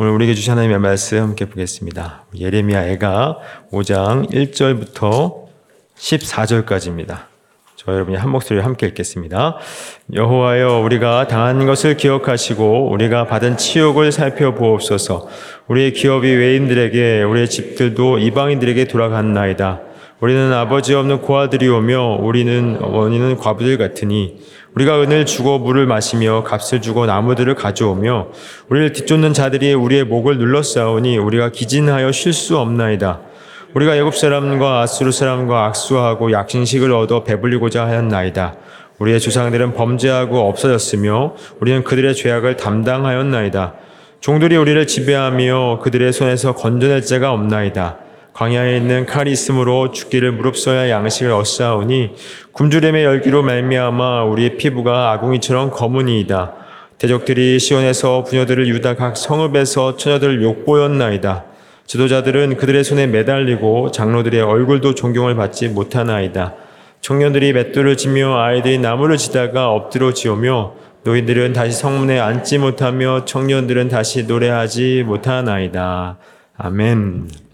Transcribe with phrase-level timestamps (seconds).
[0.00, 2.26] 오늘 우리에게 주신 하나님의 말씀 함께 보겠습니다.
[2.38, 3.38] 예레미야 애가
[3.72, 5.46] 5장 1절부터
[5.96, 7.22] 14절까지입니다.
[7.74, 9.56] 저 여러분이 한 목소리로 함께 읽겠습니다.
[10.14, 15.26] 여호와여 우리가 당한 것을 기억하시고 우리가 받은 치욕을 살펴보옵소서.
[15.66, 19.80] 우리의 기업이 외인들에게 우리의 집들도 이방인들에게 돌아갔나이다.
[20.20, 24.38] 우리는 아버지 없는 고아들이 오며 우리는 어머니는 과부들 같으니
[24.78, 28.28] 우리가 은을 주고 물을 마시며 값을 주고 나무들을 가져오며
[28.68, 33.20] 우리를 뒤쫓는 자들이 우리의 목을 눌러싸우니 우리가 기진하여 쉴 수 없나이다.
[33.74, 38.54] 우리가 애굽 사람과 아수르 사람과 악수하고 약신식을 얻어 배불리고자 하였나이다.
[39.00, 43.74] 우리의 조상들은 범죄하고 없어졌으며 우리는 그들의 죄악을 담당하였나이다.
[44.20, 47.98] 종들이 우리를 지배하며 그들의 손에서 건져낼 자가 없나이다.
[48.38, 52.12] 광야에 있는 칼이 있으므로 죽기를 무릅써야 양식을 얻사오니
[52.52, 56.54] 굶주림의 열기로 말미암아 우리의 피부가 아궁이처럼 검은이이다.
[56.98, 61.46] 대적들이 시온에서 부녀들을 유다 각 성읍에서 처녀들을 욕보였나이다.
[61.86, 66.54] 지도자들은 그들의 손에 매달리고 장로들의 얼굴도 존경을 받지 못하나이다.
[67.00, 74.26] 청년들이 맷돌을 지며 아이들이 나무를 지다가 엎드려 지오며 노인들은 다시 성문에 앉지 못하며 청년들은 다시
[74.26, 76.18] 노래하지 못하나이다.
[76.56, 77.47] 아멘.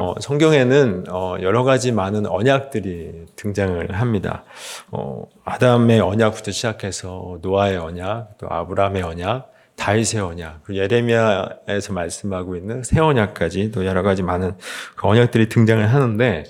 [0.00, 4.44] 어, 성경에는 어, 여러 가지 많은 언약들이 등장을 합니다.
[4.90, 12.82] 어, 아담의 언약부터 시작해서 노아의 언약, 또 아브라함의 언약, 다윗의 언약, 그 예레미야에서 말씀하고 있는
[12.82, 14.52] 새 언약까지 또 여러 가지 많은
[14.96, 16.44] 그 언약들이 등장을 하는데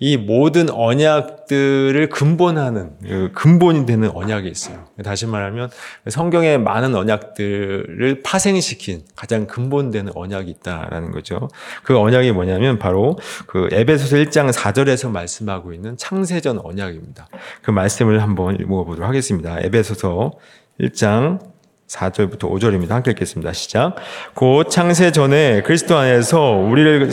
[0.00, 4.84] 이 모든 언약들을 근본하는 그 근본이 되는 언약이 있어요.
[5.02, 5.70] 다시 말하면
[6.08, 11.48] 성경의 많은 언약들을 파생시킨 가장 근본되는 언약이 있다라는 거죠.
[11.82, 17.28] 그 언약이 뭐냐면 바로 그 에베소서 1장 4절에서 말씀하고 있는 창세전 언약입니다.
[17.62, 19.58] 그 말씀을 한번 읽어보도록 하겠습니다.
[19.60, 20.32] 에베소서
[20.80, 21.40] 1장
[21.88, 22.90] 4절부터 5절입니다.
[22.90, 23.52] 함께 읽겠습니다.
[23.52, 23.96] 시작.
[24.34, 27.10] 곧 창세 전에 그리스도 안에서 우리를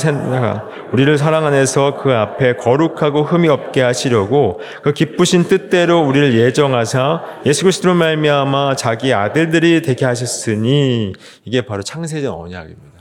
[0.92, 7.63] 우리를 사랑 안에서 그 앞에 거룩하고 흠이 없게 하시려고 그 기쁘신 뜻대로 우리를 예정하사 예수
[7.63, 11.13] 그리스도로 말미암아 자기 아들들이 되게 하셨으니
[11.46, 12.94] 이게 바로 창세전 언약입니다.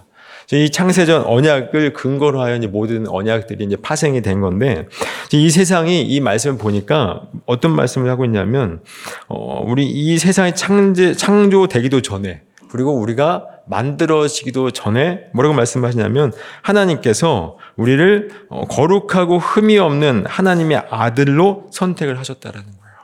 [0.52, 4.86] 이 창세전 언약을 근거로 하여 모든 언약들이 이제 파생이 된 건데
[5.32, 8.80] 이 세상이 이 말씀을 보니까 어떤 말씀을 하고 있냐면
[9.28, 16.32] 어 우리 이 세상이 창제 창조되기도 전에 그리고 우리가 만들어지기도 전에 뭐라고 말씀하시냐면
[16.62, 22.94] 하나님께서 우리를 어, 거룩하고 흠이 없는 하나님의 아들로 선택을 하셨다라는 거예요.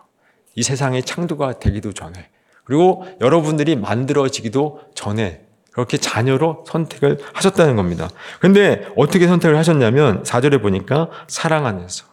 [0.57, 2.29] 이 세상이 창조가 되기도 전에
[2.65, 5.43] 그리고 여러분들이 만들어지기도 전에
[5.73, 8.09] 그렇게 자녀로 선택을 하셨다는 겁니다.
[8.41, 12.05] 근데 어떻게 선택을 하셨냐면 4절에 보니까 사랑 안에서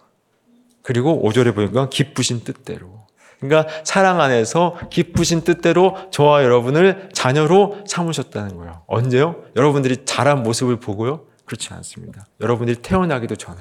[0.83, 3.07] 그리고 5절에 보니까 기쁘신 뜻대로
[3.39, 8.81] 그러니까 사랑 안에서 기쁘신 뜻대로 저와 여러분을 자녀로 삼으셨다는 거예요.
[8.87, 9.43] 언제요?
[9.55, 11.25] 여러분들이 자란 모습을 보고요?
[11.45, 12.25] 그렇지 않습니다.
[12.41, 13.57] 여러분들이 태어나기도 전에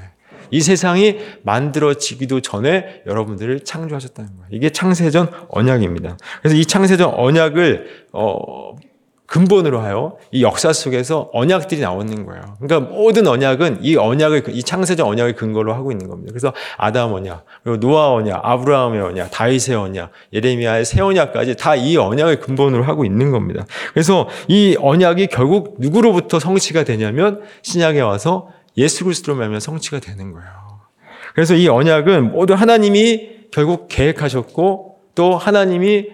[0.50, 4.48] 이 세상이 만들어지기도 전에 여러분들을 창조하셨다는 거예요.
[4.50, 6.16] 이게 창세전 언약입니다.
[6.40, 8.76] 그래서 이 창세전 언약을 어,
[9.26, 12.56] 근본으로 하여 이 역사 속에서 언약들이 나오는 거예요.
[12.60, 16.32] 그러니까 모든 언약은 이 언약을 이 창세적 언약을 근거로 하고 있는 겁니다.
[16.32, 21.96] 그래서 아담 언약, 그리고 노아 언약, 아브라함의 언약, 다윗의 언약, 예레미야의 새 언약까지 다 이
[21.96, 23.66] 언약을 근본으로 하고 있는 겁니다.
[23.92, 28.48] 그래서 이 언약이 결국 누구로부터 성취가 되냐면 신약에 와서
[28.78, 30.48] 예수 그리스도로 말하면 성취가 되는 거예요.
[31.34, 36.06] 그래서 이 언약은 모두 하나님이 결국 계획하셨고 또 하나님이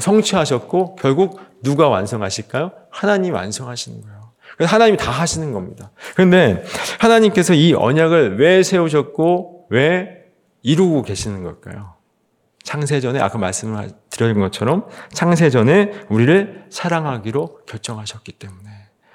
[0.00, 2.72] 성취하셨고 결국 누가 완성하실까요?
[2.90, 4.30] 하나님 완성하시는 거예요.
[4.56, 5.90] 그래서 하나님이 다 하시는 겁니다.
[6.14, 6.62] 그런데
[6.98, 10.26] 하나님께서 이 언약을 왜 세우셨고 왜
[10.62, 11.94] 이루고 계시는 걸까요?
[12.62, 18.68] 창세전에 아까 말씀을 드린 것처럼 창세전에 우리를 사랑하기로 결정하셨기 때문에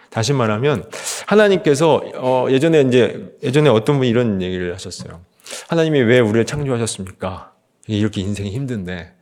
[0.10, 0.90] 다시 말하면
[1.28, 5.22] 하나님께서 어 예전에 이제 예전에 어떤 분이 이런 얘기를 하셨어요.
[5.70, 7.54] 하나님이 왜 우리를 창조하셨습니까?
[7.88, 9.14] 이렇게 인생이 힘든데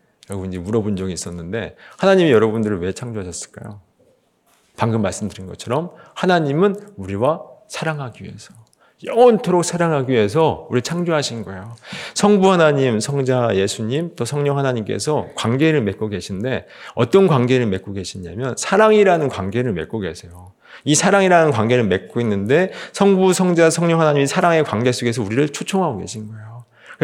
[0.47, 3.81] 이제 물어본 적이 있었는데 하나님이 여러분들을 왜 창조하셨을까요?
[4.77, 8.53] 방금 말씀드린 것처럼 하나님은 우리와 사랑하기 위해서
[9.05, 11.75] 영원토록 사랑하기 위해서 우리 창조하신 거예요.
[12.13, 19.27] 성부 하나님, 성자 예수님, 또 성령 하나님께서 관계를 맺고 계신데 어떤 관계를 맺고 계시냐면 사랑이라는
[19.27, 20.53] 관계를 맺고 계세요.
[20.85, 26.29] 이 사랑이라는 관계를 맺고 있는데 성부, 성자, 성령 하나님이 사랑의 관계 속에서 우리를 초청하고 계신
[26.29, 26.52] 거예요.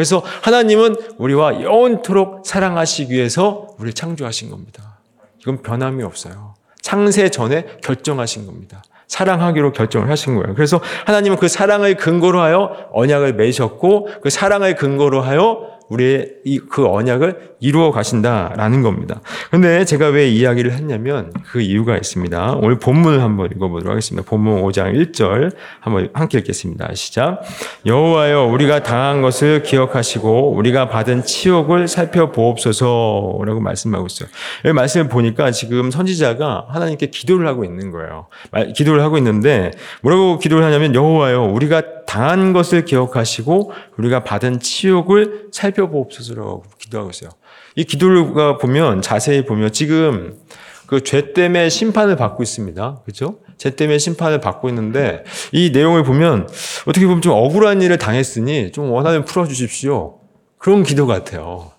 [0.00, 4.98] 그래서 하나님은 우리와 영원토록 사랑하시기 위해서 우리를 창조하신 겁니다.
[5.42, 6.54] 이건 변함이 없어요.
[6.80, 8.82] 창세 전에 결정하신 겁니다.
[9.08, 10.54] 사랑하기로 결정을 하신 거예요.
[10.54, 17.50] 그래서 하나님은 그 사랑을 근거로 하여 언약을 맺으셨고 그 사랑을 근거로 하여 우리의 그 언약을
[17.60, 19.20] 이루어 가신다라는 겁니다.
[19.50, 22.54] 근데 제가 왜 이야기를 했냐면 그 이유가 있습니다.
[22.54, 24.26] 오늘 본문을 한번 읽어보도록 하겠습니다.
[24.28, 26.94] 본문 5장 1절 한번 함께 읽겠습니다.
[26.94, 27.42] 시작.
[27.84, 34.28] 여호와여 우리가 당한 것을 기억하시고 우리가 받은 치욕을 살펴보옵소서라고 말씀하고 있어요.
[34.64, 38.28] 이 말씀을 보니까 지금 선지자가 하나님께 기도를 하고 있는 거예요.
[38.74, 39.72] 기도를 하고 있는데
[40.02, 47.30] 뭐라고 기도를 하냐면 여호와여 우리가 당한 것을 기억하시고 우리가 받은 치욕을 살펴 보옵소서라고 기도하고 있어요.
[47.76, 50.38] 이 기도가 보면 자세히 보면 지금
[50.86, 53.02] 그 죄 때문에 심판을 받고 있습니다.
[53.04, 53.38] 그렇죠?
[53.58, 55.22] 죄 때문에 심판을 받고 있는데
[55.52, 56.48] 이 내용을 보면
[56.86, 60.18] 어떻게 보면 좀 억울한 일을 당했으니 좀 원하면 풀어 주십시오.
[60.58, 61.70] 그런 기도 같아요.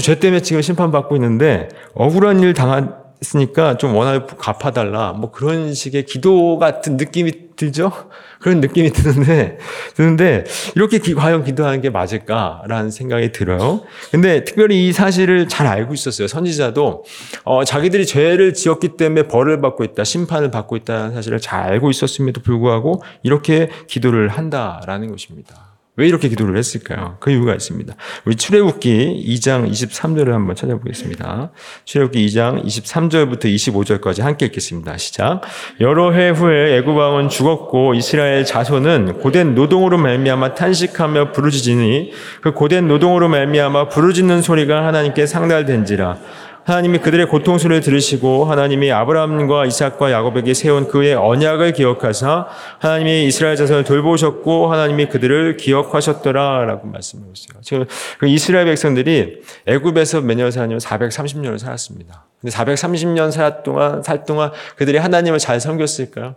[0.00, 5.12] 죄 때문에 지금 심판받고 있는데 억울한 일 당 했으니까 좀 원하면 갚아달라.
[5.12, 7.90] 뭐 그런 식의 기도 같은 느낌이 들죠?
[8.40, 9.58] 그런 느낌이 드는데,
[9.94, 10.44] 드는데,
[10.74, 13.82] 이렇게 기, 과연 기도하는 게 맞을까라는 생각이 들어요.
[14.10, 16.28] 근데 특별히 이 사실을 잘 알고 있었어요.
[16.28, 17.04] 선지자도,
[17.44, 22.42] 어, 자기들이 죄를 지었기 때문에 벌을 받고 있다, 심판을 받고 있다는 사실을 잘 알고 있었음에도
[22.42, 25.73] 불구하고 이렇게 기도를 한다라는 것입니다.
[25.96, 27.18] 왜 이렇게 기도를 했을까요?
[27.20, 27.94] 그 이유가 있습니다.
[28.24, 31.52] 우리 출애굽기 2장 23절을 한번 찾아보겠습니다.
[31.84, 34.96] 출애굽기 2장 23절부터 25절까지 함께 읽겠습니다.
[34.98, 35.42] 시작.
[35.78, 42.10] 여러 해 후에 애굽 왕은 죽었고 이스라엘 자손은 고된 노동으로 말미암아 탄식하며 부르짖으니
[42.40, 46.18] 그 고된 노동으로 말미암아 부르짖는 소리가 하나님께 상달된지라
[46.64, 52.46] 하나님이 그들의 고통 소리를 들으시고 하나님이 아브라함과 이삭과 야곱에게 세운 그의 언약을 기억하사
[52.78, 57.60] 하나님이 이스라엘 자손을 돌보셨고 하나님이 그들을 기억하셨더라라고 말씀하고 있어요.
[57.60, 57.84] 지금
[58.18, 62.26] 그 이스라엘 백성들이 애굽에서 몇 년 살았냐면 430년을 살았습니다.
[62.40, 66.34] 근데 430년 살 동안 살 동안 그들이 하나님을 잘 섬겼을까요?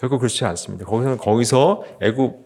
[0.00, 0.84] 결코 그렇지 않습니다.
[0.84, 2.36] 거기서 거기서 애굽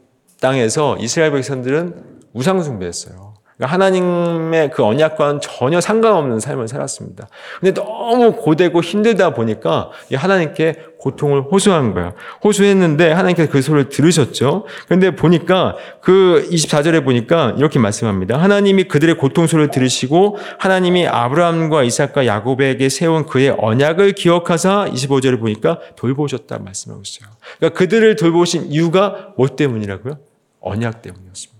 [0.40, 3.27] 땅에서 이스라엘 백성들은 우상 숭배했어요.
[3.58, 7.28] 그러니까 하나님의 그 언약과는 전혀 상관없는 삶을 살았습니다.
[7.60, 12.14] 근데 너무 고되고 힘들다 보니까 하나님께 고통을 호소한 거예요.
[12.42, 14.64] 호소했는데 하나님께서 그 소리를 들으셨죠.
[14.88, 18.36] 근데 보니까 그 24절에 보니까 이렇게 말씀합니다.
[18.36, 25.80] 하나님이 그들의 고통 소리를 들으시고 하나님이 아브라함과 이삭과 야곱에게 세운 그의 언약을 기억하사 25절에 보니까
[25.96, 27.28] 돌보셨다 말씀하고 있어요.
[27.58, 30.18] 그러니까 그들을 돌보신 이유가 뭐 때문이라고요?
[30.60, 31.57] 언약 때문이었습니다.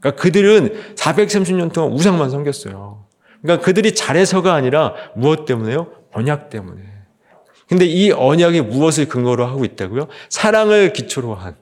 [0.00, 3.04] 그러니까 그들은 430년 동안 우상만 섬겼어요.
[3.42, 5.88] 그러니까 그들이 잘해서가 아니라 무엇 때문에요?
[6.12, 6.82] 언약 때문에.
[7.68, 10.08] 근데 이 언약이 무엇을 근거로 하고 있다고요?
[10.28, 11.54] 사랑을 기초로 한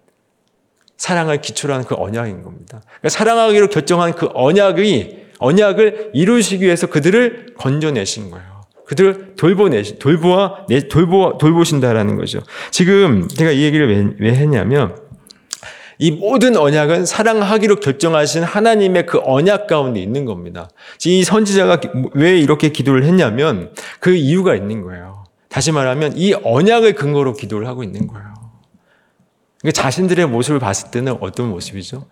[0.97, 2.81] 사랑을 기초로 한 그 언약인 겁니다.
[2.85, 8.57] 그러니까 사랑하기로 결정한 그 언약이 언약을 이루시기 위해서 그들을 건져내신 거예요.
[8.87, 12.41] 그들을 돌보내시 돌보아 돌보 돌보신다라는 거죠.
[12.71, 14.97] 지금 제가 이 얘기를 왜, 왜 했냐면
[15.99, 20.69] 이 모든 언약은 사랑하기로 결정하신 하나님의 그 언약 가운데 있는 겁니다.
[21.05, 21.81] 이 선지자가
[22.13, 25.25] 왜 이렇게 기도를 했냐면 그 이유가 있는 거예요.
[25.49, 28.35] 다시 말하면 이 언약을 근거로 기도를 하고 있는 거예요.
[29.61, 32.07] 그러니까 자신들의 모습을 봤을 때는 어떤 모습이죠?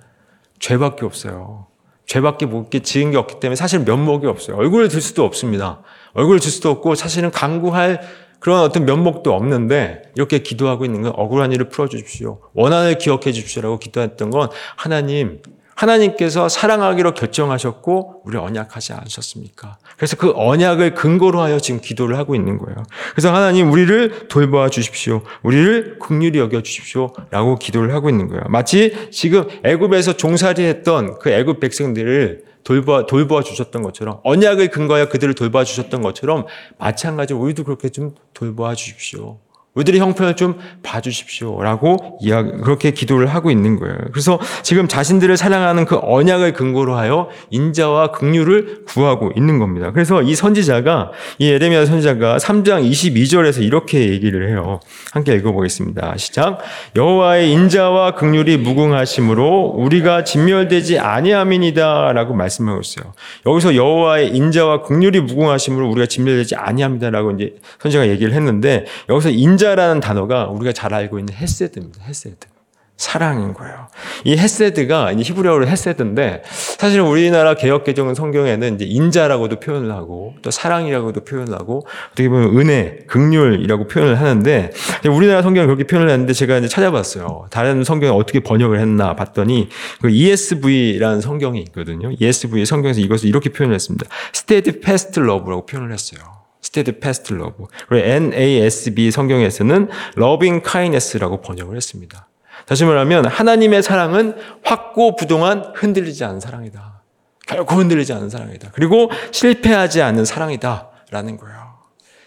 [0.61, 1.67] 죄밖에 없어요.
[2.07, 4.57] 죄밖에 못게 지은 게 없기 때문에 사실 면목이 없어요.
[4.57, 5.83] 얼굴을 들 수도 없습니다.
[6.15, 8.01] 얼굴을 들 수도 없고 사실은 강구할
[8.45, 12.41] 그런 어떤 면목도 없는데 이렇게 기도하고 있는 건 억울한 일을 풀어주십시오.
[12.53, 15.41] 원한을 기억해 주십시오라고 기도했던 건 하나님,
[15.75, 19.79] 하나님께서 사랑하기로 결정하셨고 우리 언약하지 않으셨습니까?
[19.97, 22.77] 그래서 그 언약을 근거로 하여 지금 기도를 하고 있는 거예요.
[23.13, 25.23] 그래서 하나님 우리를 돌보아 주십시오.
[25.43, 28.43] 우리를 긍휼히 여겨 주십시오라고 기도를 하고 있는 거예요.
[28.49, 35.65] 마치 지금 애굽에서 종살이했던 그 애굽 백성들을 돌봐 돌봐 주셨던 것처럼 언약을 근거하여 그들을 돌봐
[35.65, 36.47] 주셨던 것처럼
[36.79, 39.39] 마찬가지로 우리도 그렇게 좀 돌봐 주십시오.
[39.75, 42.21] 우리들의 형편을 좀 봐주십시오라고
[42.63, 43.97] 그렇게 기도를 하고 있는 거예요.
[44.13, 49.91] 그래서 지금 자신들을 사랑하는 그 언약을 근거로 하여 인자와 긍휼을 구하고 있는 겁니다.
[49.93, 54.79] 그래서 이 선지자가 이 에레미야 선지자가 3장 22절에서 이렇게 얘기를 해요.
[55.13, 56.15] 함께 읽어보겠습니다.
[56.19, 56.59] 시작.
[56.95, 63.13] 여호와의 인자와 긍휼이 무궁하심으로 우리가 진멸되지 아니함이니다라고 말씀하고 있어요.
[63.45, 70.01] 여기서 여호와의 인자와 긍휼이 무궁하심으로 우리가 진멸되지 아니함이다라고 이제 선지자가 얘기를 했는데 여기서 인자 인자라는
[70.01, 72.05] 단어가 우리가 잘 알고 있는 헤세드입니다.
[72.05, 72.49] 헤세드.
[72.97, 73.89] 사랑인 거예요.
[74.23, 81.25] 이 헤세드가 히브리어로 헤세드인데 사실 우리나라 개역 개정은 성경에는 이제 인자라고도 표현을 하고 또 사랑이라고도
[81.25, 84.71] 표현을 하고 어떻게 보면 은혜, 긍휼이라고 표현을 하는데
[85.09, 87.47] 우리나라 성경은 그렇게 표현을 했는데 제가 이제 찾아봤어요.
[87.51, 92.13] 다른 성경에 어떻게 번역을 했나 봤더니 그 ESV라는 성경이 있거든요.
[92.21, 94.07] ESV 성경에서 이것을 이렇게 표현을 했습니다.
[94.35, 96.44] Steadfast Love라고 표현을 했어요.
[96.75, 97.67] Steadfast love.
[97.89, 99.89] 그리고 NASB 성경에서는
[100.19, 102.29] loving kindness라고 번역을 했습니다.
[102.67, 107.03] 다시 말하면 하나님의 사랑은 확고 부동한 흔들리지 않은 사랑이다.
[107.47, 108.71] 결코 흔들리지 않는 사랑이다.
[108.73, 111.75] 그리고 실패하지 않는 사랑이다라는 거예요.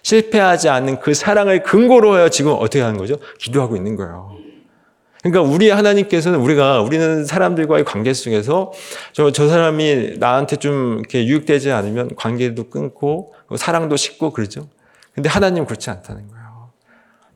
[0.03, 2.29] 실패하지 않는 그 사랑을 근거로 해요.
[2.29, 3.17] 지금 어떻게 하는 거죠?
[3.39, 4.37] 기도하고 있는 거예요.
[5.23, 8.71] 그러니까 우리 하나님께서는 우리가 우리는 사람들과의 관계 속에서
[9.11, 14.67] 저, 저 사람이 나한테 좀 이렇게 유익되지 않으면 관계도 끊고 사랑도 식고 그러죠.
[15.13, 16.71] 근데 하나님은 그렇지 않다는 거예요.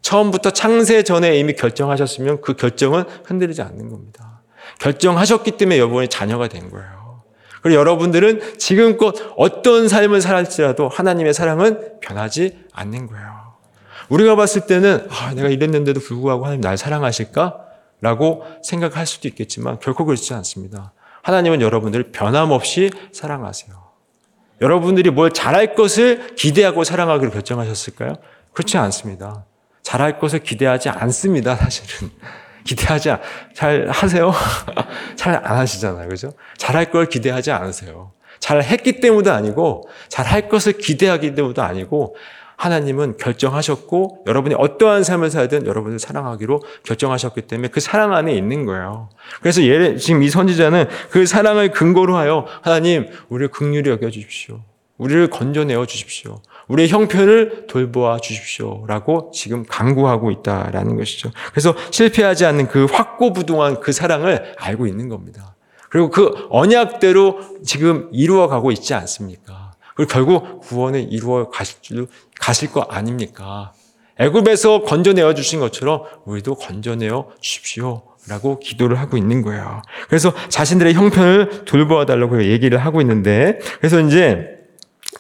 [0.02, 4.42] 처음부터 창세 전에 이미 결정하셨으면 그 결정은 흔들리지 않는 겁니다.
[4.80, 7.22] 결정하셨기 때문에 여러분이 자녀가 된 거예요.
[7.62, 13.54] 그리고 여러분들은 지금껏 어떤 삶을 살았지라도 하나님의 사랑은 변하지 않는 거예요.
[14.10, 17.68] 우리가 봤을 때는 아, 내가 이랬는데도 불구하고 하나님 날 사랑하실까?
[18.02, 20.92] 라고 생각할 수도 있겠지만 결코 그렇지 않습니다.
[21.22, 23.81] 하나님은 여러분들을 변함없이 사랑하세요.
[24.62, 28.16] 여러분들이 뭘 잘할 것을 기대하고 사랑하기로 결정하셨을까요?
[28.54, 29.46] 그렇지 않습니다.
[29.82, 32.12] 잘할 것을 기대하지 않습니다, 사실은.
[32.64, 33.20] 기대하지 않,
[33.56, 34.32] 잘 하세요?
[35.18, 36.08] 잘 안 하시잖아요.
[36.10, 36.32] 그죠?
[36.58, 38.12] 잘할 걸 기대하지 않으세요.
[38.40, 42.16] 잘 했기 때문도 아니고, 잘 할 것을 기대하기 때문도 아니고,
[42.62, 49.10] 하나님은 결정하셨고, 여러분이 어떠한 삶을 살든 여러분을 사랑하기로 결정하셨기 때문에 그 사랑 안에 있는 거예요.
[49.42, 54.60] 그래서 예를, 지금 이 선지자는 그 사랑을 근거로 하여, 하나님, 우리를 극률히 여겨 주십시오.
[55.00, 56.40] 우리를 건져내어 주십시오.
[56.68, 58.86] 우리의 형편을 돌보아 주십시오.
[58.86, 61.32] 라고 지금 강구하고 있다라는 것이죠.
[61.50, 65.56] 그래서 실패하지 않는 그 확고부동한 그 사랑을 알고 있는 겁니다.
[65.90, 69.61] 그리고 그 언약대로 지금 이루어 가고 있지 않습니까?
[69.96, 72.08] 그리고 결국 구원을 이루어 가실 줄,
[72.40, 73.74] 가실 거 아닙니까?
[74.18, 78.04] 애굽에서 건져내어 주신 것처럼 우리도 건져내어 주십시오.
[78.28, 79.82] 라고 기도를 하고 있는 거예요.
[80.08, 84.60] 그래서 자신들의 형편을 돌보아 달라고 얘기를 하고 있는데, 그래서 이제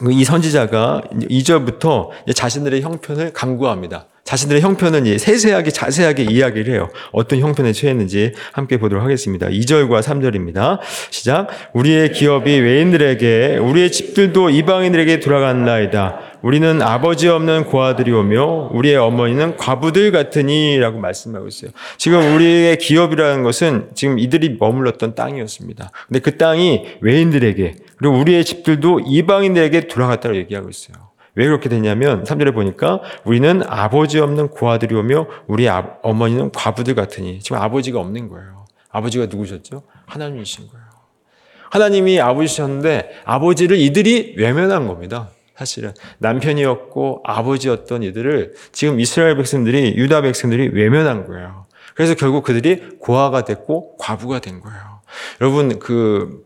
[0.10, 4.06] 이 선지자가 2절부터 자신들의 형편을 강구합니다.
[4.24, 6.90] 자신들의 형편은 세세하게 자세하게 이야기를 해요.
[7.12, 9.48] 어떤 형편에 처했는지 함께 보도록 하겠습니다.
[9.48, 10.80] 2절과 3절입니다.
[11.10, 11.48] 시작.
[11.74, 16.20] 우리의 기업이 외인들에게 우리의 집들도 이방인들에게 돌아간나이다.
[16.42, 21.72] 우리는 아버지 없는 고아들이 오며 우리의 어머니는 과부들 같으니라고 말씀하고 있어요.
[21.98, 25.92] 지금 우리의 기업이라는 것은 지금 이들이 머물렀던 땅이었습니다.
[26.08, 31.11] 근데 그 땅이 외인들에게 그리고 우리의 집들도 이방인들에게 돌아갔다고 얘기하고 있어요.
[31.35, 37.39] 왜 그렇게 되냐면 3절에 보니까 우리는 아버지 없는 고아들이 오며 우리 아, 어머니는 과부들 같으니
[37.39, 38.65] 지금 아버지가 없는 거예요.
[38.89, 39.83] 아버지가 누구셨죠?
[40.05, 40.85] 하나님이신 거예요.
[41.69, 45.29] 하나님이 아버지셨는데 아버지를 이들이 외면한 겁니다.
[45.55, 51.65] 사실은 남편이었고 아버지였던 이들을 지금 이스라엘 백성들이 유다 백성들이 외면한 거예요.
[51.95, 55.01] 그래서 결국 그들이 고아가 됐고 과부가 된 거예요.
[55.39, 56.43] 여러분 그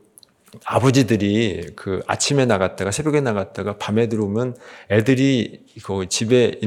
[0.64, 4.56] 아버지들이 그 아침에 나갔다가 새벽에 나갔다가 밤에 들어오면
[4.92, 6.60] 애들이 그 집에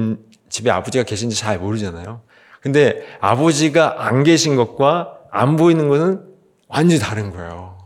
[0.49, 2.23] 집에 아버지가 계신지 잘 모르잖아요.
[2.61, 6.25] 근데 아버지가 안 계신 것과 안 보이는 것은
[6.69, 7.79] 완전히 다른 거예요.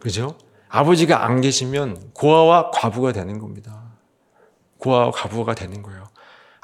[0.00, 0.36] 그죠?
[0.68, 3.82] 아버지가 안 계시면 고아와 과부가 되는 겁니다.
[4.78, 6.05] 고아와 과부가 되는 거예요.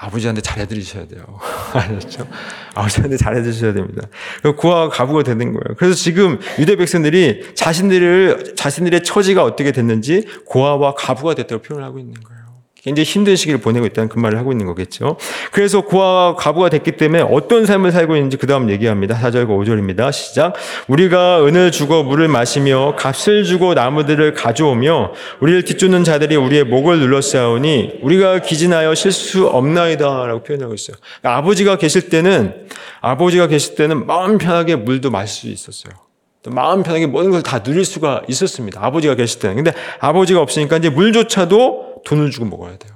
[0.03, 1.23] 아버지한테 잘해드리셔야 돼요.
[1.73, 2.27] 아셨죠?
[2.75, 4.09] 아버지한테 잘해드셔야 됩니다.
[4.57, 5.77] 고아와 가부가 되는 거예요.
[5.77, 12.15] 그래서 지금 유대 백성들이 자신들을, 자신들의 처지가 어떻게 됐는지 고아와 가부가 됐다고 표현을 하고 있는
[12.15, 12.42] 거예요.
[12.83, 15.17] 굉장히 힘든 시기를 보내고 있다는 그 말을 하고 있는 거겠죠.
[15.53, 19.17] 그래서 고아와 가부가 됐기 때문에 어떤 삶을 살고 있는지 그 다음 얘기합니다.
[19.21, 20.11] 4절과 5절입니다.
[20.11, 20.55] 시작.
[20.89, 28.01] 우리가 은을 주고 물을 마시며 값을 주고 나무들을 가져오며 우리를 뒤쫓는 자들이 우리의 목을 눌러싸우니
[28.03, 30.97] 우리가 기진하여 실수 없나이다 라고 표현하고 있어요.
[31.21, 32.67] 그러니까 아버지가 계실 때는
[33.01, 35.95] 아버지가 계실 때는 마음 편하게 물도 마실 수 있었어요.
[36.43, 38.85] 또 마음 편하게 모든 걸 다 누릴 수가 있었습니다.
[38.85, 39.55] 아버지가 계실 때는.
[39.55, 42.93] 근데 아버지가 없으니까 이제 물조차도 돈을 주고 먹어야 돼요.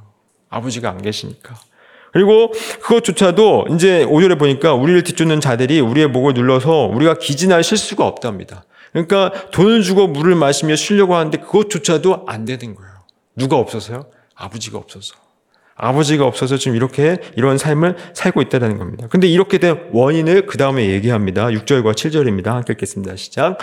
[0.49, 1.55] 아버지가 안 계시니까.
[2.13, 8.65] 그리고 그것조차도 이제 5절에 보니까 우리를 뒤쫓는 자들이 우리의 목을 눌러서 우리가 기진할 실수가 없답니다.
[8.93, 12.91] 그러니까 돈을 주고 물을 마시며 쉬려고 하는데 그것조차도 안 되는 거예요.
[13.37, 14.07] 누가 없어서요?
[14.35, 15.26] 아버지가 없어서.
[15.77, 19.07] 아버지가 없어서 지금 이렇게 이런 삶을 살고 있다는 겁니다.
[19.11, 21.47] 근데 이렇게 된 원인을 그 다음에 얘기합니다.
[21.49, 22.47] 6절과 7절입니다.
[22.47, 23.17] 함께 읽겠습니다.
[23.17, 23.59] 시작.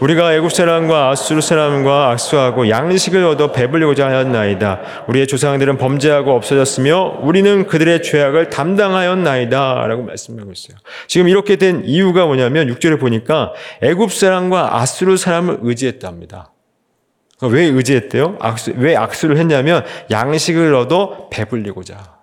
[0.00, 4.80] 우리가 애굽 사람과 아수르 사람과 악수하고 양식을 얻어 배불리고자 하였나이다.
[5.08, 9.86] 우리의 조상들은 범죄하고 없어졌으며 우리는 그들의 죄악을 담당하였나이다.
[9.86, 10.76] 라고 말씀하고 있어요.
[11.06, 13.52] 지금 이렇게 된 이유가 뭐냐면 6절에 보니까
[13.82, 16.51] 애굽 사람과 아수르 사람을 의지했답니다.
[17.48, 18.36] 왜 의지했대요?
[18.40, 22.22] 악수, 왜 악수를 했냐면 양식을 얻어 배불리고자.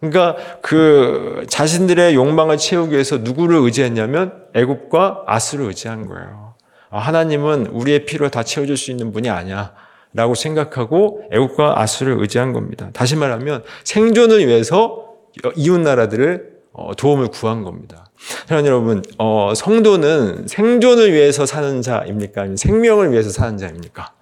[0.00, 6.54] 그러니까 그 자신들의 욕망을 채우기 위해서 누구를 의지했냐면 애굽과 아스를 의지한 거예요.
[6.90, 9.74] 아, 하나님은 우리의 필요를 다 채워줄 수 있는 분이 아니야.
[10.12, 12.88] 라고 생각하고 애국과 아수를 의지한 겁니다.
[12.94, 15.12] 다시 말하면 생존을 위해서
[15.56, 18.05] 이웃 나라들을 어, 도움을 구한 겁니다.
[18.18, 22.56] 사랑 여러분, 어, 성도는 생존을 위해서 사는 자입니까?
[22.56, 24.12] 생명을 위해서 사는 자입니까?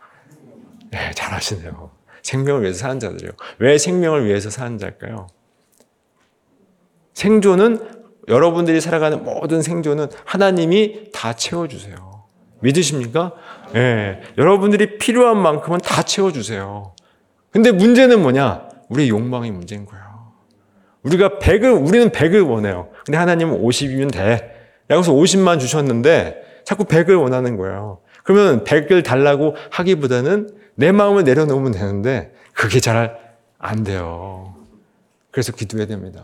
[0.90, 1.90] 네, 잘 아시네요.
[2.22, 3.32] 생명을 위해서 사는 자들이요.
[3.58, 5.26] 왜 생명을 위해서 사는 자일까요?
[7.12, 7.78] 생존은
[8.28, 12.24] 여러분들이 살아가는 모든 생존은 하나님이 다 채워주세요.
[12.60, 13.32] 믿으십니까?
[13.74, 13.78] 예.
[13.78, 16.94] 네, 여러분들이 필요한 만큼은 다 채워주세요.
[17.50, 18.68] 근데 문제는 뭐냐?
[18.88, 20.03] 우리 욕망이 문제인 거예요.
[21.04, 22.88] 우리가 100을, 우리는 100을 원해요.
[23.04, 24.52] 근데 하나님은 50이면 돼.
[24.88, 27.98] 라고 해서 50만 주셨는데 자꾸 100을 원하는 거예요.
[28.22, 33.24] 그러면 100을 달라고 하기보다는 내 마음을 내려놓으면 되는데 그게 잘
[33.64, 34.54] 안 돼요.
[35.30, 36.22] 그래서 기도해야 됩니다.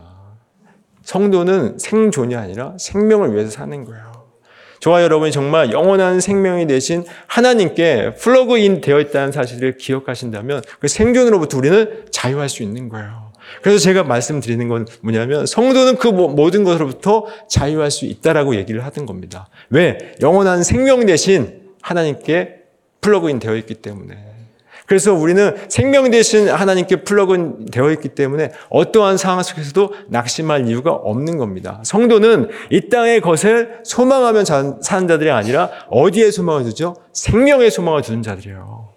[1.01, 4.11] 성도는 생존이 아니라 생명을 위해서 사는 거예요.
[4.79, 12.05] 저와 여러분이 정말 영원한 생명이 되신 하나님께 플러그인 되어 있다는 사실을 기억하신다면 그 생존으로부터 우리는
[12.11, 13.30] 자유할 수 있는 거예요.
[13.61, 19.47] 그래서 제가 말씀드리는 건 뭐냐면 성도는 그 모든 것으로부터 자유할 수 있다라고 얘기를 하던 겁니다.
[19.69, 19.97] 왜?
[20.21, 22.55] 영원한 생명 되신 하나님께
[23.01, 24.31] plug in 되어 있기 때문에.
[24.85, 30.91] 그래서 우리는 생명 되신 하나님께 plug in 되어 있기 때문에 어떠한 상황 속에서도 낙심할 이유가
[30.91, 31.79] 없는 겁니다.
[31.85, 36.97] 성도는 이 땅의 것을 소망하며 사는 자들이 아니라 어디에 소망을 두죠?
[37.13, 38.90] 생명에 소망을 두는 자들이에요.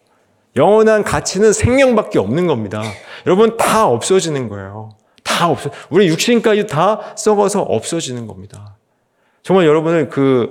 [0.57, 2.83] 영원한 가치는 생명밖에 없는 겁니다.
[3.27, 4.91] 여러분 다 없어지는 거예요.
[5.23, 5.71] 다 없어.
[5.91, 8.77] 우리 육신까지 다 썩어서 없어지는 겁니다.
[9.43, 10.49] 정말 여러분을 그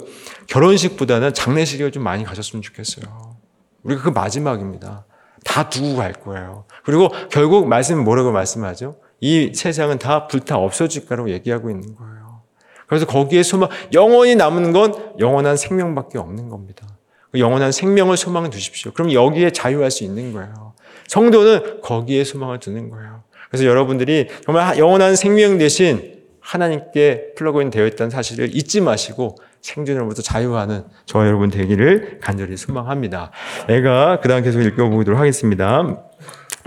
[0.48, 3.38] 결혼식보다는 장례식을 좀 많이 가셨으면 좋겠어요.
[3.84, 5.06] 우리가 그 마지막입니다.
[5.44, 6.66] 다 두고 갈 거예요.
[6.84, 8.98] 그리고 결국 말씀 뭐라고 말씀하죠?
[9.20, 12.42] 이 세상은 다 불타 없어질 거라고 얘기하고 있는 거예요.
[12.88, 16.88] 그래서 거기에 소망, 영원히 남은 건 영원한 생명밖에 없는 겁니다.
[17.34, 18.92] 그 영원한 생명을 소망 두십시오.
[18.94, 20.74] 그럼 여기에 자유할 수 있는 거예요.
[21.08, 23.24] 성도는 거기에 소망을 두는 거예요.
[23.50, 30.84] 그래서 여러분들이 정말 영원한 생명 대신 하나님께 플러그인 되어 있다는 사실을 잊지 마시고 생존으로부터 자유하는
[31.06, 33.32] 저와 여러분 되기를 간절히 소망합니다.
[33.68, 36.04] 내가 그 다음 계속 읽어보도록 하겠습니다.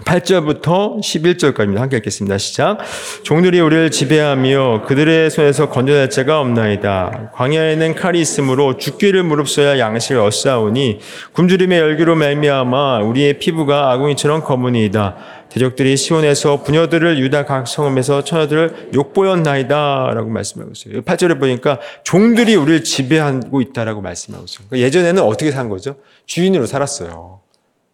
[0.04, 1.78] 8절부터 11절까지입니다.
[1.78, 2.36] 함께 읽겠습니다.
[2.38, 2.78] 시작.
[3.22, 7.30] 종들이 우리를 지배하며 그들의 손에서 건져낼 자가 없나이다.
[7.34, 11.00] 광야에는 칼이 있으므로 죽기를 무릅써야 양식을 얻사오니
[11.32, 15.16] 굶주림의 열기로 말미암아 우리의 피부가 아궁이처럼 검으니이다.
[15.48, 20.10] 대적들이 시온에서 부녀들을 유다 각 성읍에서 처녀들을 욕보였나이다.
[20.12, 21.02] 라고 말씀하고 있어요.
[21.02, 24.66] 8절에 보니까 종들이 우리를 지배하고 있다라고 말씀하고 있어요.
[24.68, 25.96] 그러니까 예전에는 어떻게 산 거죠?
[26.26, 27.40] 주인으로 살았어요.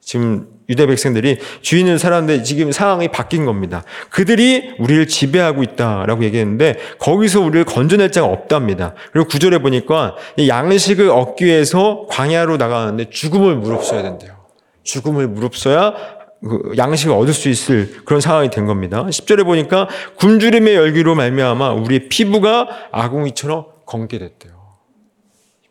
[0.00, 3.84] 지금 유대 백성들이 주인을 살았는데 지금 상황이 바뀐 겁니다.
[4.08, 8.94] 그들이 우리를 지배하고 있다라고 얘기했는데 거기서 우리를 건져낼 자가 없답니다.
[9.12, 10.16] 그리고 구절에 보니까
[10.48, 14.36] 양식을 얻기 위해서 광야로 나가는데 죽음을 무릅써야 된대요.
[14.82, 15.94] 죽음을 무릅써야
[16.42, 19.04] 그 양식을 얻을 수 있을 그런 상황이 된 겁니다.
[19.04, 24.52] 10절에 보니까 굶주림의 열기로 말미암아 우리의 피부가 아궁이처럼 검게 됐대요.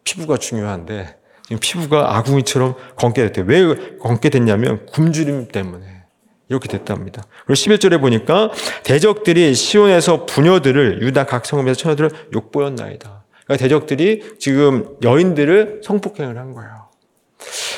[0.04, 1.21] 피부가 중요한데
[1.60, 3.46] 피부가 아궁이처럼 검게 됐대요.
[3.48, 5.86] 왜 검게 됐냐면 굶주림 때문에
[6.50, 7.24] 이렇게 됐답니다.
[7.46, 8.52] 그리고 11절에 보니까
[8.84, 13.24] 대적들이 시온에서 부녀들을 유다 각 성읍에서 처녀들을 욕보였나이다.
[13.46, 16.92] 그러니까 대적들이 지금 여인들을 성폭행을 한 거예요.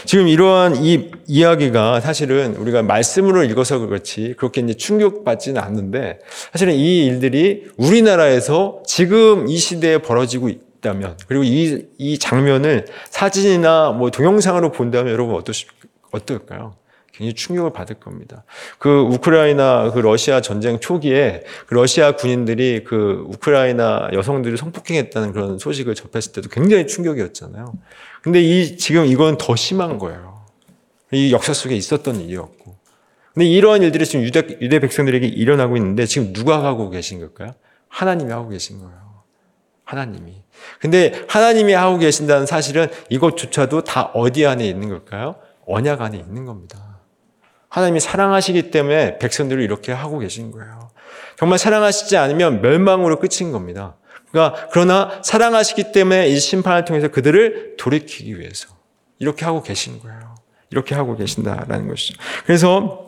[0.06, 6.20] 지금 이러한 이 이야기가 사실은 우리가 말씀으로 읽어서 그렇지 그렇게 이제 충격받지는 않는데
[6.52, 10.50] 사실은 이 일들이 우리나라에서 지금 이 시대에 벌어지고
[10.84, 15.66] 있다면 그리고 이, 이 장면을 사진이나 뭐 동영상으로 본다면 여러분 어떠시,
[16.12, 16.76] 어떨까요?
[17.14, 18.44] 굉장히 충격을 받을 겁니다.
[18.80, 25.94] 그 우크라이나 그 러시아 전쟁 초기에 그 러시아 군인들이 그 우크라이나 여성들이 성폭행했다는 그런 소식을
[25.94, 27.74] 접했을 때도 굉장히 충격이었잖아요.
[28.24, 30.44] 근데 이 지금 이건 더 심한 거예요.
[31.12, 32.76] 이 역사 속에 있었던 일이었고.
[33.36, 37.54] 근데 이러한 일들이 지금 유대, 유대 백성들에게 일어나고 있는데 지금 누가 하고 계신 걸까요?
[37.90, 39.24] 하나님이 하고 계신 거예요.
[39.84, 40.43] 하나님이.
[40.80, 45.36] 근데 하나님이 하고 계신다는 사실은 이것조차도 다 어디 안에 있는 걸까요?
[45.66, 47.00] 언약 안에 있는 겁니다.
[47.70, 50.92] 하나님이 사랑하시기 때문에 백성들을 이렇게 하고 계신 거예요.
[51.38, 53.96] 정말 사랑하시지 않으면 멸망으로 끝인 겁니다.
[54.32, 58.68] 그러니까 그러나 사랑하시기 때문에 이 심판을 통해서 그들을 돌이키기 위해서
[59.20, 60.36] 이렇게 하고 계신 거예요.
[60.70, 62.20] 이렇게 하고 계신다라는 것이죠.
[62.46, 63.03] 그래서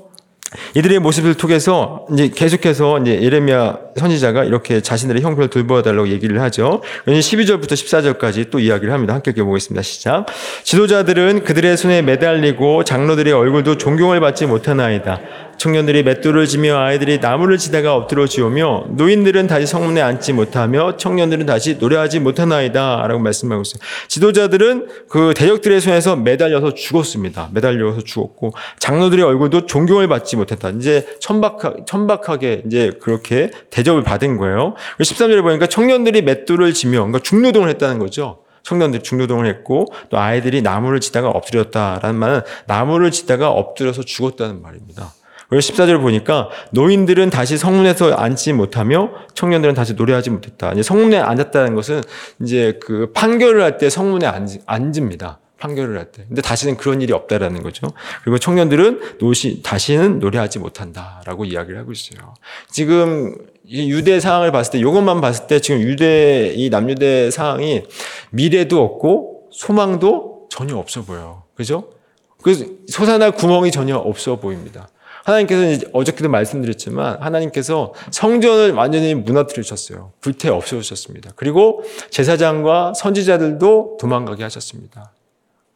[0.76, 6.82] 이들의 모습을 통해서 이제 계속해서 이제 예레미야 선지자가 이렇게 자신들의 형편을 돌보아 달라고 얘기를 하죠.
[7.08, 9.14] 12절부터 14절까지 또 이야기를 합니다.
[9.14, 9.82] 함께 읽어 보겠습니다.
[9.82, 10.26] 시작.
[10.64, 15.20] 지도자들은 그들의 손에 매달리고 장로들의 얼굴도 존경을 받지 못하나이다.
[15.58, 21.76] 청년들이 맷돌을 지며 아이들이 나무를 지다가 엎드려 지우며 노인들은 다시 성문에 앉지 못하며 청년들은 다시
[21.76, 23.80] 노래하지 못하나이다 라고 말씀하고 있어요.
[24.08, 27.50] 지도자들은 그 대적들의 손에서 매달려서 죽었습니다.
[27.54, 30.70] 매달려서 죽었고 장로들의 얼굴도 존경을 받지 못했다.
[30.70, 34.76] 이제 천박하, 천박하게 이제 그렇게 대접을 받은 거예요.
[35.00, 38.46] 13절에 보니까 청년들이 맷돌을 지며 그러니까 중노동을 했다는 거죠.
[38.66, 45.14] 청년들이 중노동을 했고 또 아이들이 나무를 지다가 엎드렸다라는 말은 나무를 지다가 엎드려서 죽었다는 말입니다.
[45.50, 50.72] 그래서 14절 보니까 노인들은 다시 성문에서 앉지 못하며 청년들은 다시 노래하지 못했다.
[50.74, 52.02] 이제 성문에 앉았다는 것은
[52.42, 55.40] 이제 그 판결을 할 때 성문에 앉, 앉습니다.
[55.60, 56.26] 판결을 할 때.
[56.28, 57.88] 근데 다시는 그런 일이 없다라는 거죠.
[58.24, 62.34] 그리고 청년들은 노시, 다시는 노래하지 못한다라고 이야기를 하고 있어요.
[62.70, 67.84] 지금 이 유대 상황을 봤을 때, 이것만 봤을 때 지금 유대, 이 남유대 상황이
[68.32, 71.44] 미래도 없고 소망도 전혀 없어 보여요.
[71.56, 71.90] 그죠?
[72.44, 74.90] 그 솟아날 구멍이 전혀 없어 보입니다.
[75.26, 80.12] 하나님께서 어저께도 말씀드렸지만 하나님께서 성전을 완전히 무너뜨리셨어요.
[80.22, 81.32] 불태 없애셨습니다.
[81.36, 85.12] 그리고 제사장과 선지자들도 도망가게 하셨습니다.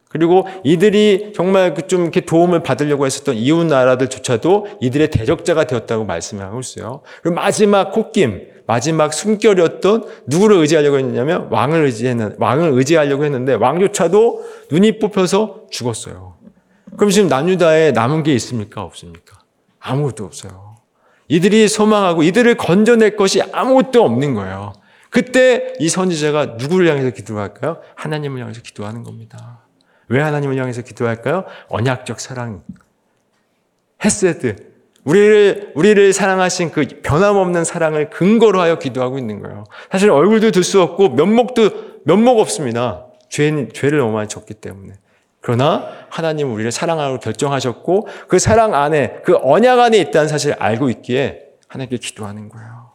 [0.08, 6.58] 그리고 이들이 정말 그좀 이렇게 도움을 받으려고 했었던 이웃 나라들조차도 이들의 대적자가 되었다고 말씀을 하고
[6.58, 7.02] 있어요.
[7.22, 14.98] 그리고 마지막 콧김, 마지막 숨결이었던 누구를 의지하려고 했냐면 왕을 의지했는 왕을 의지하려고 했는데 왕조차도 눈이
[14.98, 16.34] 뽑혀서 죽었어요.
[16.96, 18.82] 그럼 지금 남유다에 남은 게 있습니까?
[18.82, 19.39] 없습니까?
[19.80, 20.76] 아무것도 없어요.
[21.28, 24.72] 이들이 소망하고 이들을 건져낼 것이 아무것도 없는 거예요.
[25.10, 27.78] 그때 이 선지자가 누구를 향해서 기도할까요?
[27.96, 29.60] 하나님을 향해서 기도하는 겁니다.
[30.08, 31.44] 왜 하나님을 향해서 기도할까요?
[31.68, 32.62] 언약적 사랑.
[34.04, 34.70] 헤세드.
[35.04, 39.64] 우리를, 우리를 사랑하신 그 변함없는 사랑을 근거로 하여 기도하고 있는 거예요.
[39.90, 43.06] 사실 얼굴도 들 수 없고 면목도, 면목 없습니다.
[43.28, 44.94] 죄, 죄를 너무 많이 졌기 때문에.
[45.40, 51.42] 그러나 하나님은 우리를 사랑하고 결정하셨고 그 사랑 안에, 그 언약 안에 있다는 사실을 알고 있기에
[51.68, 52.90] 하나님께 기도하는 거예요.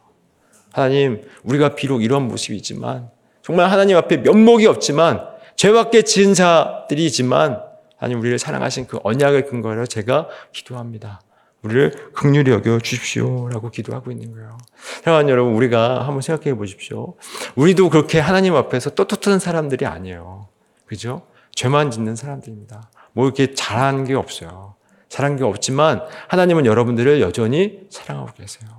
[0.72, 3.10] 하나님, 우리가 비록 이런 모습이지만
[3.42, 7.62] 정말 하나님 앞에 면목이 없지만 죄밖에 지은 자들이지만
[7.96, 11.20] 하나님 우리를 사랑하신 그 언약을 근거로 제가 기도합니다.
[11.62, 14.58] 우리를 극률히 여겨 주십시오라고 기도하고 있는 거예요.
[15.02, 17.14] 사랑하는 여러분, 우리가 한번 생각해 보십시오.
[17.56, 20.48] 우리도 그렇게 하나님 앞에서 떳떳한 사람들이 아니에요.
[20.84, 21.22] 그죠?
[21.56, 22.90] 죄만 짓는 사람들입니다.
[23.12, 24.76] 뭐 이렇게 잘한 게 없어요.
[25.08, 28.70] 잘한 게 없지만 하나님은 여러분들을 여전히 사랑하고 계세요.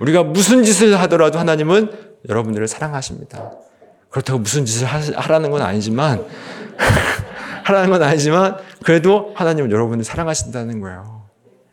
[0.00, 1.90] 우리가 무슨 짓을 하더라도 하나님은
[2.28, 3.52] 여러분들을 사랑하십니다.
[4.10, 6.24] 그렇다고 무슨 짓을 하라는 건 아니지만,
[7.64, 11.26] 하라는 건 아니지만, 그래도 하나님은 여러분을 사랑하신다는 거예요.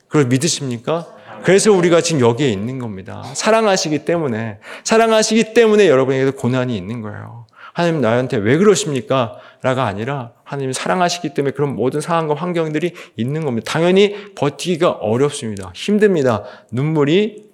[0.07, 1.07] 그걸 믿으십니까?
[1.43, 3.23] 그래서 우리가 지금 여기에 있는 겁니다.
[3.33, 7.47] 사랑하시기 때문에, 사랑하시기 때문에 여러분에게도 고난이 있는 거예요.
[7.73, 9.37] 하나님 나한테 왜 그러십니까?
[9.63, 13.71] 라가 아니라 하나님이 사랑하시기 때문에 그런 모든 상황과 환경들이 있는 겁니다.
[13.71, 15.71] 당연히 버티기가 어렵습니다.
[15.73, 16.43] 힘듭니다.
[16.71, 17.49] 눈물이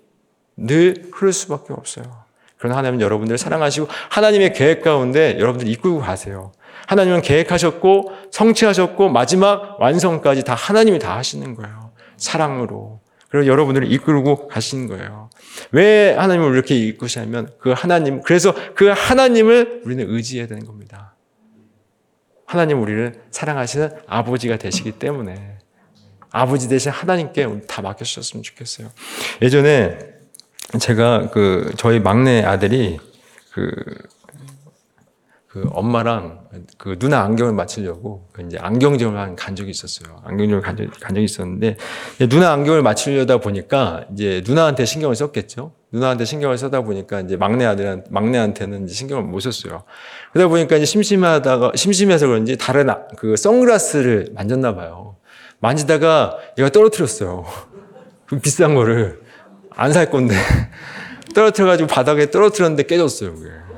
[0.58, 2.06] 늘 흐를 수밖에 없어요.
[2.58, 6.52] 그러나 하나님은 여러분들을 사랑하시고 하나님의 계획 가운데 여러분들 이끌고 가세요.
[6.88, 11.92] 하나님은 계획하셨고 성취하셨고 마지막 완성까지 다 하나님이 다 하시는 거예요.
[12.18, 13.02] 사랑으로.
[13.30, 15.30] 그리고 여러분들을 이끌고 가시는 거예요.
[15.72, 21.14] 왜 하나님을 이렇게 이끄시냐면 그 하나님, 그래서 그 하나님을 우리는 의지해야 되는 겁니다.
[22.50, 25.60] 하나님 우리를 사랑하시는 아버지가 되시기 때문에
[26.32, 28.90] 아버지 대신 하나님께 다 맡겨주셨으면 좋겠어요.
[29.44, 30.00] 예전에
[30.80, 33.00] 제가 그 저희 막내 아들이
[33.52, 33.72] 그,
[35.50, 36.42] 그 엄마랑
[36.78, 40.22] 그 누나 안경을 맞추려고 그 이제 안경점을 간 적이 있었어요.
[40.24, 41.76] 안경점을 간, 적, 간 적이 있었는데
[42.30, 45.74] 누나 안경을 맞추려다 보니까 이제 누나한테 신경을 썼겠죠.
[45.92, 49.86] 누나한테 신경을 쓰다 보니까 이제 막내 아들한 막내한테는 이제 신경을 못 썼어요.
[50.34, 55.16] 그러다 보니까 이제 심심하다가 심심해서 그런지 다른 아, 그 선글라스를 만졌나 봐요.
[55.62, 57.44] 만지다가 얘가 떨어뜨렸어요.
[58.28, 59.22] 그 비싼 거를.
[59.72, 60.36] 안 살 건데
[61.34, 63.34] 떨어뜨려가지고 바닥에 떨어뜨렸는데 깨졌어요.
[63.34, 63.69] 그게.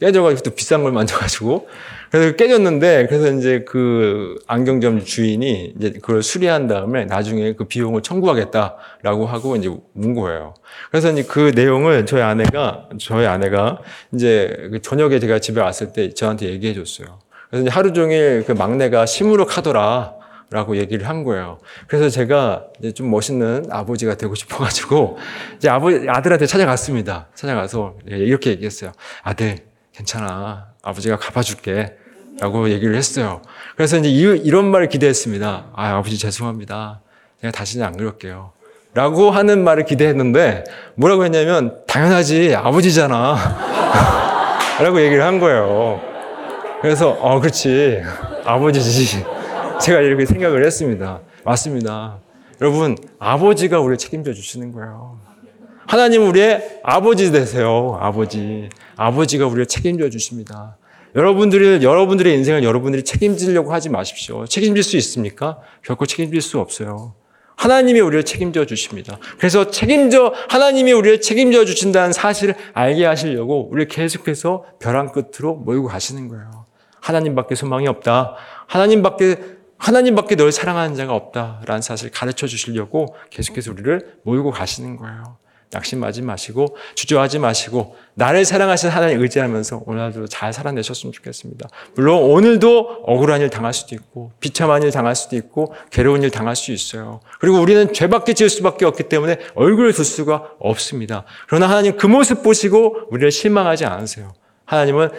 [0.00, 1.68] 깨져가지고 또 비싼 걸 만져가지고
[2.10, 9.26] 그래서 깨졌는데 그래서 이제 그 안경점 주인이 이제 그걸 수리한 다음에 나중에 그 비용을 청구하겠다라고
[9.26, 10.54] 하고 이제 문 거예요.
[10.90, 13.78] 그래서 이제 그 내용을 저희 아내가 저희 아내가
[14.12, 17.20] 이제 그 저녁에 제가 집에 왔을 때 저한테 얘기해 줬어요.
[17.48, 20.20] 그래서 이제 하루 종일 그 막내가 시무룩하더라.
[20.52, 21.60] 라고 얘기를 한 거예요.
[21.86, 25.16] 그래서 제가 이제 좀 멋있는 아버지가 되고 싶어가지고
[25.56, 27.28] 이제 아버지, 아들한테 찾아갔습니다.
[27.36, 28.90] 찾아가서 이렇게 얘기했어요.
[29.22, 29.58] 아들,
[29.92, 30.68] 괜찮아.
[30.82, 31.96] 아버지가 갚아줄게.
[32.40, 33.42] 라고 얘기를 했어요.
[33.76, 35.66] 그래서 이제 이런 말을 기대했습니다.
[35.74, 37.02] 아, 아버지 죄송합니다.
[37.42, 38.52] 내가 다시는 안 그럴게요.
[38.94, 42.54] 라고 하는 말을 기대했는데 뭐라고 했냐면 당연하지.
[42.54, 43.36] 아버지잖아.
[44.80, 46.00] 라고 얘기를 한 거예요.
[46.80, 48.02] 그래서, 어, 그렇지.
[48.44, 49.22] 아버지지.
[49.82, 51.20] 제가 이렇게 생각을 했습니다.
[51.44, 52.18] 맞습니다.
[52.62, 55.18] 여러분, 아버지가 우리를 책임져 주시는 거예요.
[55.90, 57.98] 하나님은 우리의 아버지 되세요.
[58.00, 58.68] 아버지.
[58.94, 60.76] 아버지가 우리를 책임져 주십니다.
[61.16, 64.46] 여러분들이, 여러분들의 인생을 여러분들이 책임지려고 하지 마십시오.
[64.46, 65.58] 책임질 수 있습니까?
[65.84, 67.14] 결코 책임질 수 없어요.
[67.56, 69.18] 하나님이 우리를 책임져 주십니다.
[69.36, 76.28] 그래서 책임져, 하나님이 우리를 책임져 주신다는 사실을 알게 하시려고 우리를 계속해서 벼랑 끝으로 몰고 가시는
[76.28, 76.66] 거예요.
[77.00, 78.36] 하나님밖에 소망이 없다.
[78.68, 79.38] 하나님밖에,
[79.76, 85.40] 하나님밖에 널 사랑하는 자가 없다라는 사실을 가르쳐 주시려고 계속해서 우리를 몰고 가시는 거예요.
[85.72, 91.68] 낙심하지 마시고 주저하지 마시고 나를 사랑하시는 하나님 의지하면서 오늘도 잘 살아내셨으면 좋겠습니다.
[91.94, 96.56] 물론 오늘도 억울한 일 당할 수도 있고 비참한 일 당할 수도 있고 괴로운 일 당할
[96.56, 97.20] 수 있어요.
[97.38, 101.24] 그리고 우리는 죄밖에 지을 수밖에 없기 때문에 얼굴을 둘 수가 없습니다.
[101.48, 104.32] 그러나 하나님 그 모습 보시고 우리를 실망하지 않으세요.
[104.64, 105.10] 하나님은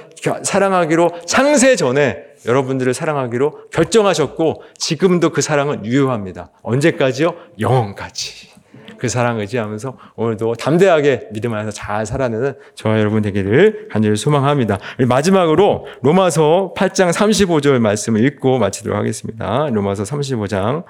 [0.43, 6.51] 사랑하기로 창세 전에 여러분들을 사랑하기로 결정하셨고 지금도 그 사랑은 유효합니다.
[6.63, 7.35] 언제까지요?
[7.59, 8.50] 영원까지.
[9.01, 14.77] 그 사랑 의지하면서 오늘도 담대하게 믿음 안에서 잘 살아내는 저와 여러분 되기를 간절히 소망합니다.
[15.07, 19.69] 마지막으로 로마서 8장 35절 말씀을 읽고 마치도록 하겠습니다.
[19.71, 20.83] 로마서 35장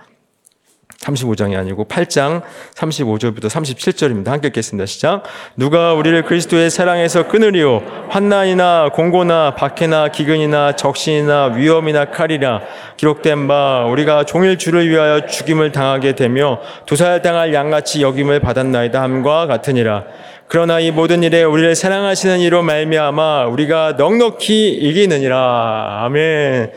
[0.99, 2.41] 35장이 아니고 8장
[2.75, 4.27] 35절부터 37절입니다.
[4.27, 4.85] 함께 읽겠습니다.
[4.85, 5.23] 시작.
[5.55, 12.61] 누가 우리를 그리스도의 사랑에서 끊으리요 환난이나 공고나 박해나 기근이나 적신이나 위험이나 칼이라
[12.97, 20.05] 기록된 바 우리가 종일 주를 위하여 죽임을 당하게 되며 도살당할 양같이 여김을 받았나이다 함과 같으니라.
[20.51, 26.01] 그러나 이 모든 일에 우리를 사랑하시는 이로 말미암아 우리가 넉넉히 이기느니라.
[26.03, 26.71] 아멘.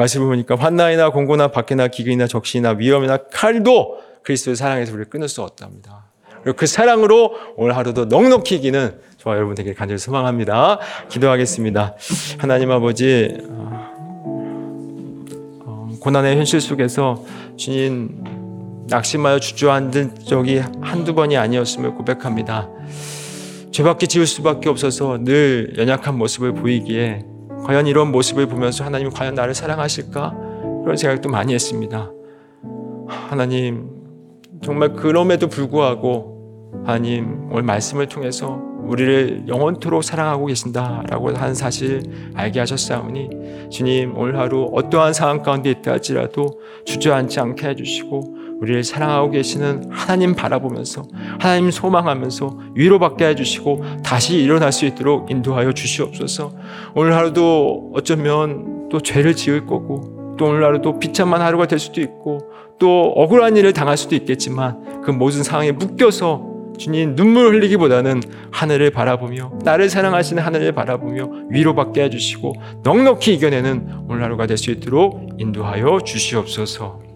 [0.00, 6.06] 말씀을 보니까 환난이나 공고나 박해나 기근이나 적신이나 위험이나 칼도 그리스도의 사랑에서 우리를 끊을 수 없답니다.
[6.42, 10.78] 그리고 그 사랑으로 오늘 하루도 넉넉히 이기는 저와 여러분 되길 간절히 소망합니다.
[11.10, 11.96] 기도하겠습니다.
[12.38, 13.36] 하나님 아버지
[15.64, 17.24] 어, 고난의 현실 속에서
[17.56, 22.68] 주님 낙심하여 주저앉은 적이 한두 번이 아니었음을 고백합니다.
[23.70, 27.24] 죄밖에 지을 수밖에 없어서 늘 연약한 모습을 보이기에
[27.64, 30.34] 과연 이런 모습을 보면서 하나님 과연 나를 사랑하실까?
[30.84, 32.10] 그런 생각도 많이 했습니다.
[33.06, 33.90] 하나님,
[34.62, 42.02] 정말 그럼에도 불구하고 하나님 오늘 말씀을 통해서 우리를 영원토록 사랑하고 계신다라고 하는 사실
[42.34, 49.30] 알게 하셨사오니 주님 오늘 하루 어떠한 상황 가운데 있다 할지라도 주저앉지 않게 해주시고 우리를 사랑하고
[49.30, 51.02] 계시는 하나님 바라보면서
[51.38, 56.52] 하나님 소망하면서 위로받게 해주시고 다시 일어날 수 있도록 인도하여 주시옵소서.
[56.94, 62.38] 오늘 하루도 어쩌면 또 죄를 지을 거고 또 오늘 하루도 비참한 하루가 될 수도 있고
[62.78, 69.52] 또 억울한 일을 당할 수도 있겠지만 그 모든 상황에 묶여서 주님 눈물 흘리기보다는 하늘을 바라보며
[69.64, 77.09] 나를 사랑하시는 하늘을 바라보며 위로받게 해주시고 넉넉히 이겨내는 오늘 하루가 될 수 있도록 인도하여 주시옵소서.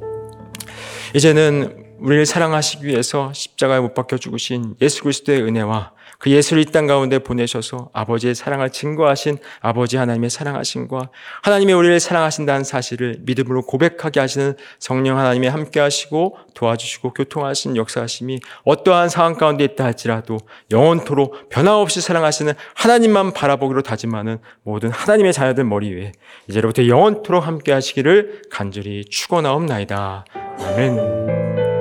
[1.14, 5.92] 이제는 우리를 사랑하시기 위해서 십자가에 못 박혀 죽으신 예수 그리스도의 은혜와
[6.24, 11.10] 그 예수를 이 땅 가운데 보내셔서 아버지의 사랑을 증거하신 아버지 하나님의 사랑하심과
[11.42, 19.10] 하나님의 우리를 사랑하신다는 사실을 믿음으로 고백하게 하시는 성령 하나님의 함께 하시고 도와주시고 교통하신 역사하심이 어떠한
[19.10, 20.38] 상황 가운데 있다 할지라도
[20.70, 26.12] 영원토록 변함없이 사랑하시는 하나님만 바라보기로 다짐하는 모든 하나님의 자녀들 머리 위에
[26.48, 30.24] 이제로부터 영원토록 함께 하시기를 간절히 축원하옵나이다.
[30.58, 31.73] 아멘.